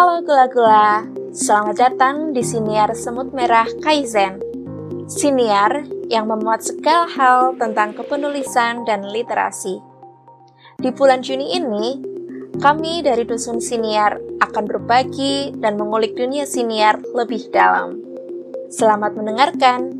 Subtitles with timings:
[0.00, 4.40] Halo gula-gula, selamat datang di Siniar Semut Merah Kaizen.
[5.04, 9.76] Siniar yang memuat segala hal tentang kepenulisan dan literasi.
[10.80, 12.00] Di bulan Juni ini,
[12.56, 18.00] kami dari Dusun Siniar akan berbagi dan mengulik dunia siniar lebih dalam.
[18.72, 19.99] Selamat mendengarkan.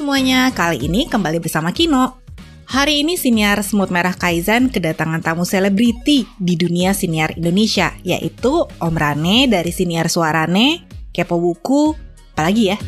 [0.00, 2.24] Semuanya, kali ini kembali bersama Kino.
[2.72, 8.96] Hari ini Siniar Semut Merah Kaizen kedatangan tamu selebriti di dunia siniar Indonesia, yaitu Om
[8.96, 11.92] Rane dari Siniar Suarane, Kepo Buku,
[12.32, 12.80] apalagi ya.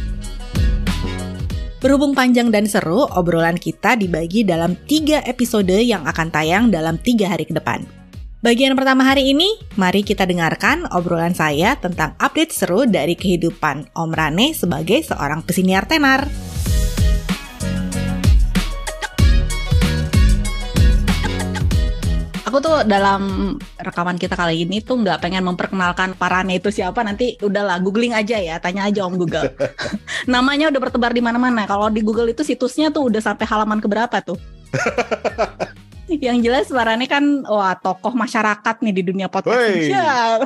[1.85, 7.29] Berhubung panjang dan seru, obrolan kita dibagi dalam tiga episode yang akan tayang dalam tiga
[7.29, 7.85] hari ke depan.
[8.41, 14.11] Bagian pertama hari ini, mari kita dengarkan obrolan saya tentang update seru dari kehidupan Om
[14.17, 16.52] Rane sebagai seorang pesiniar tenar.
[22.53, 27.01] Aku tuh dalam rekaman kita kali ini tuh nggak pengen memperkenalkan Parane itu siapa.
[27.01, 28.61] Nanti udahlah googling aja ya.
[28.61, 29.49] Tanya aja om Google.
[30.29, 31.65] Namanya udah bertebar di mana-mana.
[31.65, 34.37] Kalau di Google itu situsnya tuh udah sampai halaman keberapa tuh?
[36.13, 40.45] Yang jelas Parane kan wah tokoh masyarakat nih di dunia podcast ya.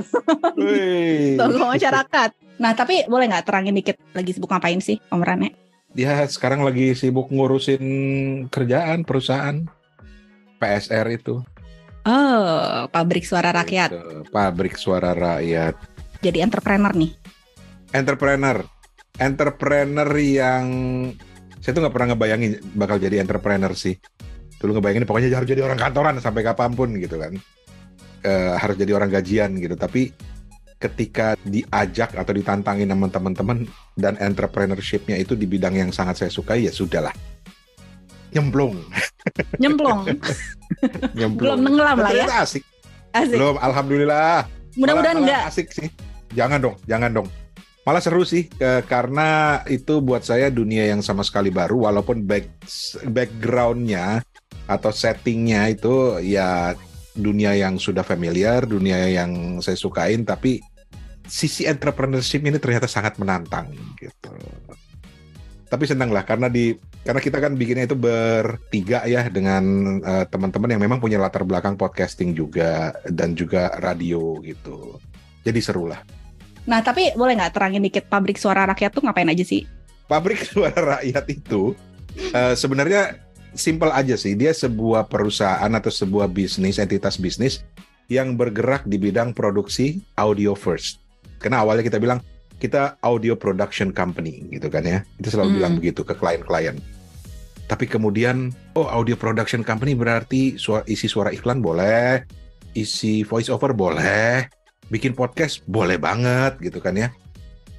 [1.43, 2.31] tokoh masyarakat.
[2.63, 6.93] Nah tapi boleh nggak terangin dikit lagi sibuk ngapain sih om Rane dia sekarang lagi
[6.93, 7.81] sibuk ngurusin
[8.53, 9.65] kerjaan perusahaan
[10.61, 11.41] PSR itu
[12.07, 13.91] Oh, pabrik suara rakyat.
[14.31, 15.75] Pabrik suara rakyat.
[16.23, 17.11] Jadi entrepreneur nih.
[17.91, 18.63] Entrepreneur.
[19.19, 20.65] Entrepreneur yang
[21.59, 23.99] saya tuh nggak pernah ngebayangin bakal jadi entrepreneur sih.
[24.63, 27.35] Dulu ngebayangin pokoknya harus jadi orang kantoran sampai kapan pun gitu kan.
[28.23, 29.75] E, harus jadi orang gajian gitu.
[29.75, 30.15] Tapi
[30.79, 33.67] ketika diajak atau ditantangin sama teman-teman
[33.99, 37.17] dan entrepreneurshipnya itu di bidang yang sangat saya sukai ya sudahlah
[38.37, 38.77] nyemplung.
[39.57, 40.05] Nyemplung.
[41.19, 41.57] nyemplung.
[41.57, 42.27] Belum tenggelam lah ya.
[42.45, 42.63] Asik.
[43.17, 43.41] Asik.
[43.41, 44.45] Belum, alhamdulillah.
[44.77, 45.43] Mudah-mudahan enggak.
[45.49, 45.89] Asik sih.
[46.37, 47.29] Jangan dong, jangan dong.
[47.87, 52.51] Malah seru sih ke, karena itu buat saya dunia yang sama sekali baru walaupun back
[53.09, 54.27] backgroundnya
[54.67, 56.75] atau settingnya itu ya
[57.15, 60.59] dunia yang sudah familiar, dunia yang saya sukain tapi
[61.31, 64.35] sisi entrepreneurship ini ternyata sangat menantang gitu
[65.67, 69.63] tapi senang lah karena di karena kita kan bikinnya itu bertiga ya dengan
[70.03, 74.99] uh, teman-teman yang memang punya latar belakang podcasting juga dan juga radio gitu.
[75.43, 76.03] Jadi seru lah.
[76.67, 79.67] Nah tapi boleh nggak terangin dikit pabrik suara rakyat tuh ngapain aja sih?
[80.07, 81.75] Pabrik suara rakyat itu
[82.35, 83.19] uh, sebenarnya
[83.55, 84.39] simple aja sih.
[84.39, 87.67] Dia sebuah perusahaan atau sebuah bisnis entitas bisnis
[88.07, 91.03] yang bergerak di bidang produksi audio first.
[91.43, 92.23] Karena awalnya kita bilang
[92.57, 94.99] kita audio production company gitu kan ya.
[95.21, 95.57] Itu selalu hmm.
[95.61, 96.77] bilang begitu ke klien-klien.
[97.67, 102.23] Tapi kemudian oh audio production company berarti suara, isi suara iklan boleh,
[102.79, 104.47] isi voice over boleh,
[104.89, 107.11] bikin podcast boleh banget gitu kan ya.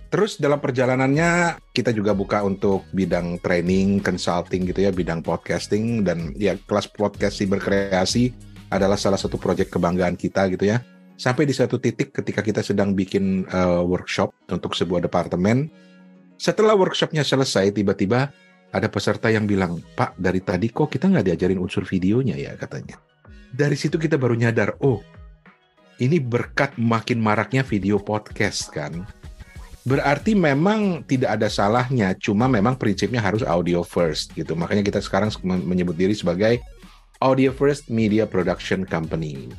[0.08, 6.32] Terus dalam perjalanannya kita juga buka untuk bidang training, consulting gitu ya, bidang podcasting dan
[6.40, 8.32] ya kelas podcast berkreasi
[8.72, 10.84] adalah salah satu proyek kebanggaan kita gitu ya
[11.18, 15.68] sampai di satu titik ketika kita sedang bikin uh, workshop untuk sebuah departemen.
[16.38, 18.30] Setelah workshopnya selesai, tiba-tiba
[18.70, 23.02] ada peserta yang bilang, Pak, dari tadi kok kita nggak diajarin unsur videonya ya katanya.
[23.50, 25.02] Dari situ kita baru nyadar, oh,
[25.98, 29.02] ini berkat makin maraknya video podcast kan.
[29.88, 34.54] Berarti memang tidak ada salahnya, cuma memang prinsipnya harus audio first gitu.
[34.54, 36.62] Makanya kita sekarang menyebut diri sebagai
[37.24, 39.50] Audio First Media Production Company.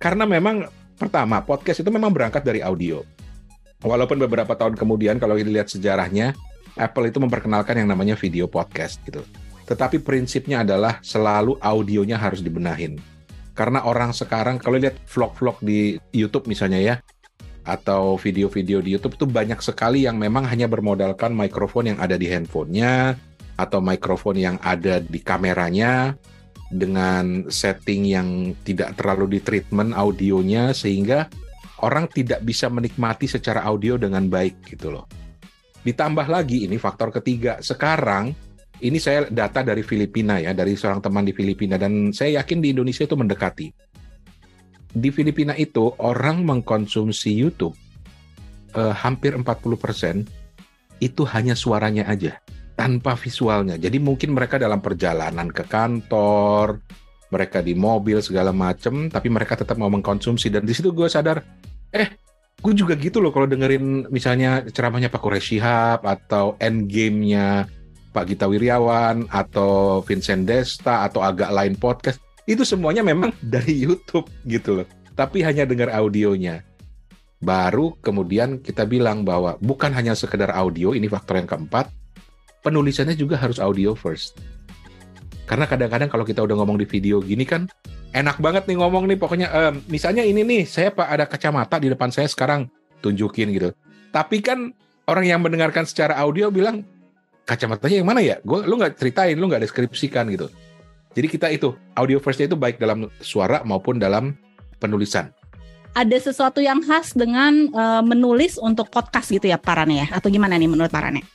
[0.00, 0.64] Karena memang
[1.00, 3.00] Pertama, podcast itu memang berangkat dari audio.
[3.80, 6.36] Walaupun beberapa tahun kemudian kalau dilihat sejarahnya,
[6.76, 9.24] Apple itu memperkenalkan yang namanya video podcast gitu.
[9.64, 13.00] Tetapi prinsipnya adalah selalu audionya harus dibenahin.
[13.56, 16.94] Karena orang sekarang kalau lihat vlog-vlog di YouTube misalnya ya,
[17.64, 22.28] atau video-video di YouTube itu banyak sekali yang memang hanya bermodalkan mikrofon yang ada di
[22.28, 23.16] handphonenya
[23.56, 26.12] atau mikrofon yang ada di kameranya
[26.70, 31.26] dengan setting yang tidak terlalu di treatment audionya sehingga
[31.82, 35.10] orang tidak bisa menikmati secara audio dengan baik gitu loh.
[35.82, 38.30] Ditambah lagi ini faktor ketiga, sekarang
[38.80, 42.70] ini saya data dari Filipina ya, dari seorang teman di Filipina dan saya yakin di
[42.70, 43.68] Indonesia itu mendekati.
[44.90, 47.74] Di Filipina itu orang mengkonsumsi YouTube
[48.78, 50.26] eh, hampir 40%
[51.00, 52.36] itu hanya suaranya aja
[52.80, 53.76] tanpa visualnya.
[53.76, 56.80] Jadi mungkin mereka dalam perjalanan ke kantor
[57.28, 61.44] mereka di mobil segala macem, tapi mereka tetap mau mengkonsumsi dan di situ gue sadar,
[61.92, 62.08] eh,
[62.56, 67.68] gue juga gitu loh kalau dengerin misalnya ceramahnya Pak Quraish Shihab atau Endgame-nya
[68.10, 72.18] Pak Gita Wirjawan atau Vincent Desta atau agak lain podcast,
[72.48, 74.88] itu semuanya memang dari YouTube gitu loh.
[75.14, 76.64] Tapi hanya dengar audionya.
[77.44, 81.99] Baru kemudian kita bilang bahwa bukan hanya sekedar audio, ini faktor yang keempat,
[82.60, 84.38] penulisannya juga harus audio first.
[85.48, 87.66] Karena kadang-kadang kalau kita udah ngomong di video gini kan
[88.14, 91.90] enak banget nih ngomong nih pokoknya um, misalnya ini nih saya pak ada kacamata di
[91.90, 92.70] depan saya sekarang
[93.02, 93.74] tunjukin gitu.
[94.14, 94.70] Tapi kan
[95.10, 96.86] orang yang mendengarkan secara audio bilang
[97.46, 98.38] kacamatanya yang mana ya?
[98.46, 100.46] Gue lu nggak ceritain, lu nggak deskripsikan gitu.
[101.10, 104.38] Jadi kita itu audio firstnya itu baik dalam suara maupun dalam
[104.78, 105.34] penulisan.
[105.90, 110.14] Ada sesuatu yang khas dengan uh, menulis untuk podcast gitu ya Parane ya?
[110.14, 111.26] Atau gimana nih menurut Parane?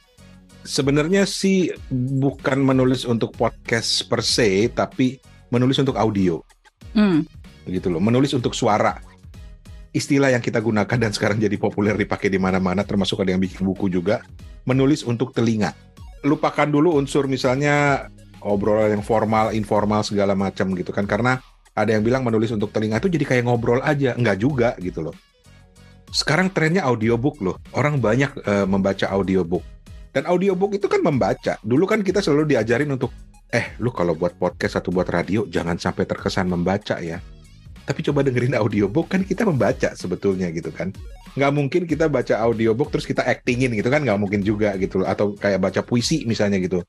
[0.66, 5.22] Sebenarnya sih bukan menulis untuk podcast per se, tapi
[5.54, 6.42] menulis untuk audio.
[6.98, 7.24] Hmm.
[7.64, 8.98] Begitu loh, menulis untuk suara.
[9.96, 13.64] Istilah yang kita gunakan dan sekarang jadi populer dipakai di mana-mana, termasuk ada yang bikin
[13.64, 14.26] buku juga,
[14.68, 15.72] menulis untuk telinga.
[16.26, 18.10] Lupakan dulu unsur misalnya
[18.44, 21.40] obrolan yang formal, informal segala macam gitu kan, karena
[21.78, 25.16] ada yang bilang menulis untuk telinga itu jadi kayak ngobrol aja, enggak juga gitu loh.
[26.12, 29.64] Sekarang trennya audiobook loh, orang banyak uh, membaca audiobook
[30.16, 31.60] dan audiobook itu kan membaca.
[31.60, 33.12] Dulu kan kita selalu diajarin untuk,
[33.52, 37.20] eh lu kalau buat podcast atau buat radio jangan sampai terkesan membaca ya.
[37.84, 40.96] Tapi coba dengerin audiobook kan kita membaca sebetulnya gitu kan.
[41.36, 45.04] Nggak mungkin kita baca audiobook terus kita actingin gitu kan nggak mungkin juga gitu.
[45.04, 46.80] Atau kayak baca puisi misalnya gitu.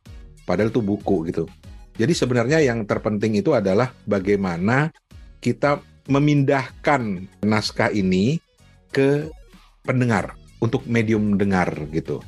[0.47, 1.51] Padahal itu buku gitu.
[1.99, 4.95] Jadi sebenarnya yang terpenting itu adalah bagaimana
[5.43, 8.39] kita memindahkan naskah ini
[8.95, 9.27] ke
[9.83, 12.23] pendengar untuk medium dengar gitu.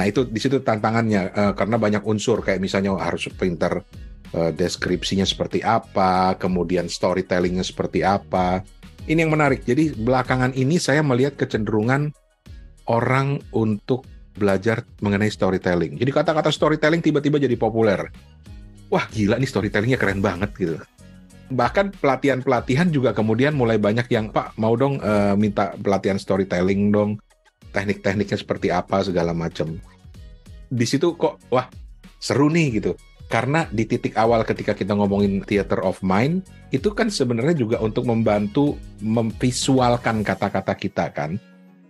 [0.00, 3.84] Nah itu di situ tantangannya uh, karena banyak unsur kayak misalnya harus pinter
[4.32, 8.64] uh, deskripsinya seperti apa, kemudian storytellingnya seperti apa.
[9.04, 9.60] Ini yang menarik.
[9.68, 12.16] Jadi belakangan ini saya melihat kecenderungan
[12.88, 16.00] orang untuk belajar mengenai storytelling.
[16.00, 18.08] Jadi kata-kata storytelling tiba-tiba jadi populer.
[18.88, 20.80] Wah gila nih storytellingnya keren banget gitu.
[21.52, 27.20] Bahkan pelatihan-pelatihan juga kemudian mulai banyak yang Pak mau dong uh, minta pelatihan storytelling dong
[27.76, 29.76] teknik-tekniknya seperti apa segala macam.
[30.70, 31.66] Di situ kok wah
[32.22, 32.94] seru nih gitu.
[33.30, 36.42] Karena di titik awal ketika kita ngomongin theater of mind
[36.74, 41.38] itu kan sebenarnya juga untuk membantu memvisualkan kata-kata kita kan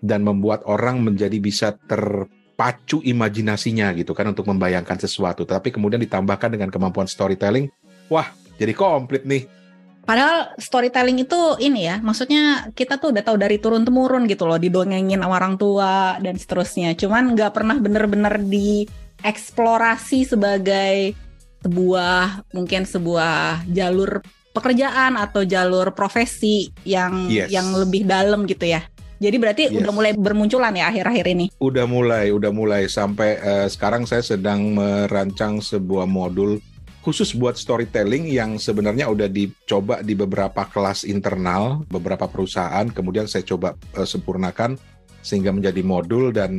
[0.04, 5.48] dan membuat orang menjadi bisa terpacu imajinasinya gitu kan untuk membayangkan sesuatu.
[5.48, 7.72] Tapi kemudian ditambahkan dengan kemampuan storytelling,
[8.12, 8.28] wah
[8.60, 9.48] jadi komplit nih
[10.04, 14.58] Padahal storytelling itu ini ya, maksudnya kita tuh udah tahu dari turun temurun gitu loh,
[14.58, 16.98] didongengin sama orang tua dan seterusnya.
[16.98, 21.14] Cuman nggak pernah bener-bener dieksplorasi sebagai
[21.60, 27.52] sebuah mungkin sebuah jalur pekerjaan atau jalur profesi yang yes.
[27.52, 28.82] yang lebih dalam gitu ya.
[29.20, 29.76] Jadi berarti yes.
[29.76, 31.46] udah mulai bermunculan ya akhir-akhir ini.
[31.60, 36.58] Udah mulai, udah mulai sampai uh, sekarang saya sedang merancang sebuah modul
[37.00, 43.44] khusus buat storytelling yang sebenarnya udah dicoba di beberapa kelas internal, beberapa perusahaan, kemudian saya
[43.44, 44.76] coba uh, sempurnakan
[45.24, 46.52] sehingga menjadi modul dan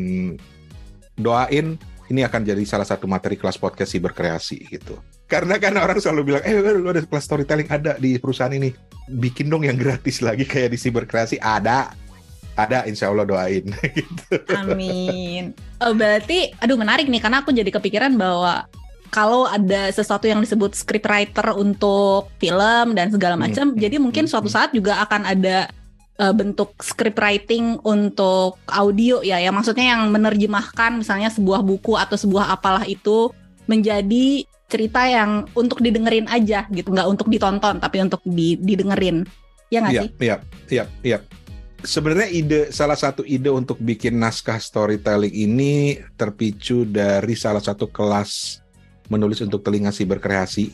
[1.18, 1.78] doain
[2.12, 5.00] ini akan jadi salah satu materi kelas podcast berkreasi gitu.
[5.30, 8.74] Karena kan orang selalu bilang, eh lu ada kelas storytelling ada di perusahaan ini,
[9.08, 11.96] bikin dong yang gratis lagi kayak di berkreasi ada.
[12.52, 13.64] Ada, insya Allah doain.
[13.96, 14.36] gitu.
[14.60, 15.56] Amin.
[15.80, 18.68] Oh, berarti, aduh menarik nih, karena aku jadi kepikiran bahwa
[19.12, 23.44] kalau ada sesuatu yang disebut scriptwriter untuk film dan segala hmm.
[23.44, 23.78] macam, hmm.
[23.78, 24.32] jadi mungkin hmm.
[24.32, 25.68] suatu saat juga akan ada
[26.16, 32.56] uh, bentuk scriptwriting untuk audio ya, ya maksudnya yang menerjemahkan misalnya sebuah buku atau sebuah
[32.56, 33.30] apalah itu
[33.68, 39.28] menjadi cerita yang untuk didengerin aja gitu, nggak untuk ditonton tapi untuk di, didengerin.
[39.68, 40.10] Ya nggak iya, sih?
[40.24, 40.36] Iya,
[40.72, 41.20] iya, iya.
[41.82, 48.61] Sebenarnya ide salah satu ide untuk bikin naskah storytelling ini terpicu dari salah satu kelas
[49.12, 50.72] menulis untuk telinga si berkreasi.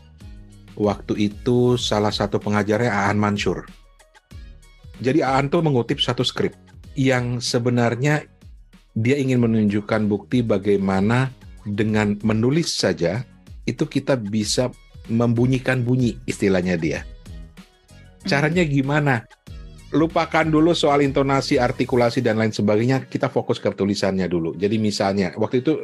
[0.77, 3.65] Waktu itu salah satu pengajarnya Aan Mansur.
[5.01, 6.53] Jadi Aan tuh mengutip satu skrip
[6.93, 8.29] yang sebenarnya
[8.93, 11.33] dia ingin menunjukkan bukti bagaimana
[11.65, 13.25] dengan menulis saja
[13.65, 14.69] itu kita bisa
[15.09, 16.99] membunyikan bunyi istilahnya dia.
[18.25, 19.25] Caranya gimana?
[19.95, 24.51] Lupakan dulu soal intonasi, artikulasi dan lain sebagainya, kita fokus ke tulisannya dulu.
[24.59, 25.79] Jadi misalnya waktu itu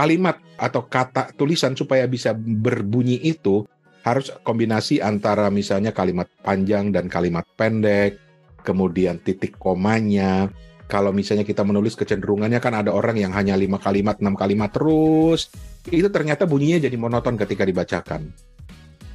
[0.00, 3.68] kalimat atau kata tulisan supaya bisa berbunyi itu
[4.00, 8.16] harus kombinasi antara misalnya kalimat panjang dan kalimat pendek,
[8.64, 10.48] kemudian titik komanya.
[10.88, 15.52] Kalau misalnya kita menulis kecenderungannya kan ada orang yang hanya lima kalimat, enam kalimat terus,
[15.86, 18.32] itu ternyata bunyinya jadi monoton ketika dibacakan.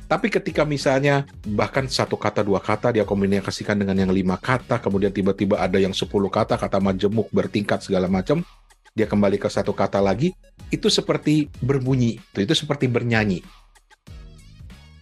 [0.06, 5.10] Tapi ketika misalnya bahkan satu kata dua kata dia kombinasikan dengan yang lima kata, kemudian
[5.10, 8.46] tiba-tiba ada yang sepuluh kata, kata majemuk bertingkat segala macam,
[8.96, 10.32] dia kembali ke satu kata lagi,
[10.72, 13.44] itu seperti berbunyi, itu, seperti bernyanyi.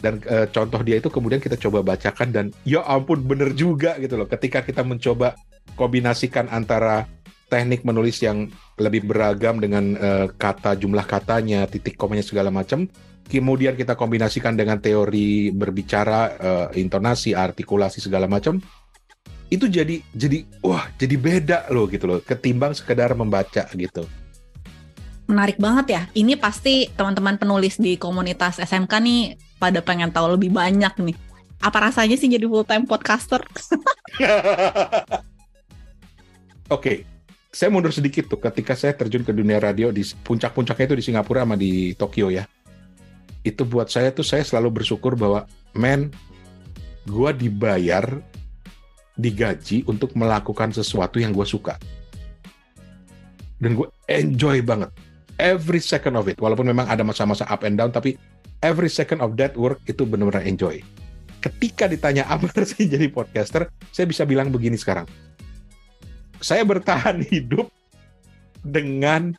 [0.01, 4.17] Dan e, contoh dia itu kemudian kita coba bacakan dan ya ampun bener juga gitu
[4.19, 4.27] loh.
[4.27, 5.37] Ketika kita mencoba
[5.79, 7.07] kombinasikan antara
[7.47, 8.49] teknik menulis yang
[8.81, 12.89] lebih beragam dengan e, kata jumlah katanya, titik komanya segala macam,
[13.29, 18.59] kemudian kita kombinasikan dengan teori berbicara, uh, intonasi, artikulasi segala macam,
[19.51, 24.07] itu jadi jadi wah jadi beda loh gitu loh, ketimbang sekedar membaca gitu.
[25.27, 26.01] Menarik banget ya.
[26.11, 31.15] Ini pasti teman-teman penulis di komunitas SMK nih pada pengen tahu lebih banyak nih.
[31.63, 33.39] Apa rasanya sih jadi full time podcaster?
[36.67, 36.97] Oke, okay.
[37.55, 41.47] saya mundur sedikit tuh ketika saya terjun ke dunia radio di puncak-puncaknya itu di Singapura
[41.47, 42.43] sama di Tokyo ya
[43.43, 45.45] itu buat saya tuh saya selalu bersyukur bahwa
[45.75, 46.09] men
[47.03, 48.23] gue dibayar
[49.17, 51.77] digaji untuk melakukan sesuatu yang gue suka.
[53.61, 54.89] Dan gue enjoy banget.
[55.37, 56.37] Every second of it.
[56.41, 58.17] Walaupun memang ada masa-masa up and down tapi
[58.65, 60.81] every second of that work itu benar-benar enjoy.
[61.43, 65.05] Ketika ditanya apa sih jadi podcaster saya bisa bilang begini sekarang.
[66.43, 67.69] Saya bertahan hidup
[68.65, 69.35] dengan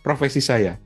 [0.00, 0.78] profesi saya.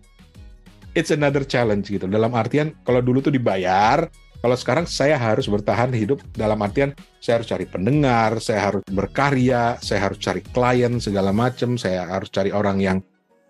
[0.91, 2.11] It's another challenge gitu.
[2.11, 7.41] Dalam artian kalau dulu tuh dibayar, kalau sekarang saya harus bertahan hidup dalam artian saya
[7.41, 12.49] harus cari pendengar, saya harus berkarya, saya harus cari klien segala macam, saya harus cari
[12.49, 12.99] orang yang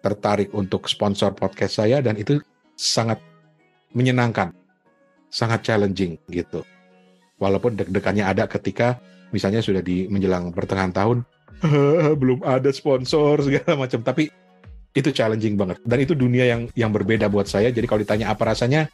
[0.02, 2.42] tertarik untuk sponsor podcast saya dan itu
[2.74, 3.22] sangat
[3.94, 4.50] menyenangkan,
[5.30, 6.66] sangat challenging gitu.
[7.38, 8.98] Walaupun deg-degannya ada ketika
[9.30, 11.18] misalnya sudah di menjelang pertengahan tahun
[12.20, 14.26] belum ada sponsor segala macam, tapi
[14.90, 15.78] itu challenging banget.
[15.86, 17.70] Dan itu dunia yang yang berbeda buat saya.
[17.70, 18.90] Jadi kalau ditanya apa rasanya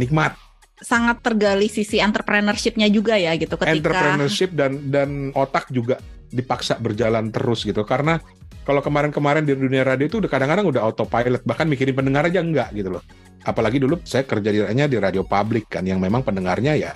[0.00, 0.32] nikmat
[0.80, 6.00] sangat tergali sisi entrepreneurship-nya juga ya gitu ketika entrepreneurship dan dan otak juga
[6.32, 7.84] dipaksa berjalan terus gitu.
[7.84, 8.16] Karena
[8.64, 12.72] kalau kemarin-kemarin di dunia radio itu udah kadang-kadang udah autopilot bahkan mikirin pendengar aja enggak
[12.72, 13.04] gitu loh.
[13.44, 16.92] Apalagi dulu saya kerja di di radio publik kan yang memang pendengarnya ya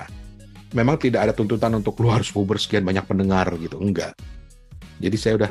[0.75, 3.77] memang tidak ada tuntutan untuk lu harus sekian banyak pendengar gitu.
[3.81, 4.17] Enggak.
[5.03, 5.51] Jadi saya udah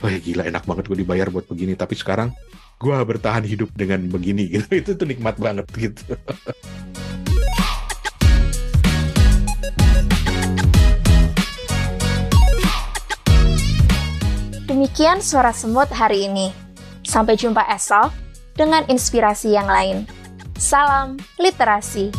[0.00, 1.76] wah ya gila enak banget gue dibayar buat begini.
[1.76, 2.32] Tapi sekarang
[2.76, 4.68] gue bertahan hidup dengan begini gitu.
[4.80, 6.16] Itu tuh nikmat banget gitu
[14.86, 16.54] Demikian suara semut hari ini.
[17.02, 18.06] Sampai jumpa esok
[18.54, 20.06] dengan inspirasi yang lain.
[20.54, 22.14] Salam literasi.